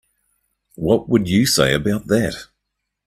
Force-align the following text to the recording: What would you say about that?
What 0.73 1.09
would 1.09 1.29
you 1.29 1.45
say 1.45 1.75
about 1.75 2.07
that? 2.07 2.47